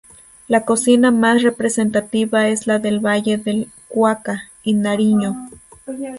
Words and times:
La 0.47 0.65
cocina 0.65 1.11
más 1.11 1.43
representativa 1.43 2.47
es 2.47 2.65
la 2.65 2.79
del 2.79 3.01
Valle 3.05 3.37
del 3.37 3.69
Cauca 3.87 4.49
y 4.63 4.73
Nariño. 4.73 5.35